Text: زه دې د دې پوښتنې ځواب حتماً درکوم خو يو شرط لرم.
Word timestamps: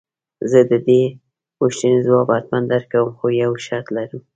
زه 0.51 0.59
دې 0.69 0.77
د 0.81 0.83
دې 0.87 1.01
پوښتنې 1.57 1.97
ځواب 2.05 2.27
حتماً 2.35 2.59
درکوم 2.73 3.07
خو 3.17 3.25
يو 3.41 3.51
شرط 3.65 3.87
لرم. 3.95 4.21